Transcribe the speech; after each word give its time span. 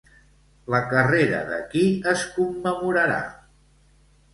La 0.75 0.79
carrera 0.93 1.43
de 1.51 1.61
qui 1.75 1.85
es 2.15 2.27
commemorarà? 2.41 3.23